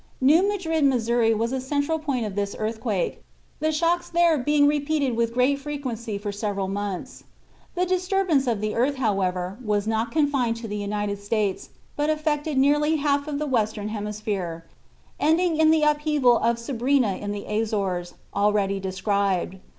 New 0.19 0.41
Madrid, 0.49 0.83
Missouri, 0.83 1.31
was 1.31 1.51
a 1.51 1.61
central 1.61 1.99
point 1.99 2.25
of 2.25 2.33
this 2.33 2.55
earthquake, 2.57 3.21
the 3.59 3.71
shocks 3.71 4.09
there 4.09 4.35
being 4.35 4.65
repeated 4.65 5.15
with 5.15 5.35
great 5.35 5.59
frequency 5.59 6.17
for 6.17 6.31
several 6.31 6.67
months. 6.67 7.23
The 7.75 7.85
disturbance 7.85 8.47
of 8.47 8.61
the 8.61 8.73
earth, 8.73 8.95
however, 8.95 9.59
was 9.63 9.85
not 9.85 10.09
confined 10.11 10.55
to 10.57 10.67
the 10.67 10.75
United 10.75 11.21
States, 11.21 11.69
but 11.95 12.09
affected 12.09 12.57
nearly 12.57 12.95
half 12.95 13.27
of 13.27 13.37
the 13.37 13.45
western 13.45 13.89
hemisphere, 13.89 14.65
ending 15.19 15.57
in 15.57 15.69
the 15.69 15.83
upheaval 15.83 16.39
of 16.39 16.57
Sabrina 16.57 17.17
in 17.17 17.31
the 17.31 17.45
Azores, 17.45 18.15
already 18.35 18.79
described. 18.79 19.59